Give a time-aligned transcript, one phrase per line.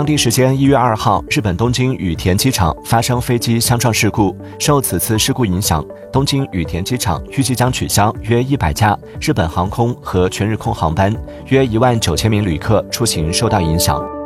[0.00, 11.14] 当地时间一月二号日本东京羽田机场发生飞机相撞事故受此次事故影响东京羽田机场预计将取消约一百架日本航空和全日空航班
[11.48, 14.19] 约一万九千名旅客出行受到影响。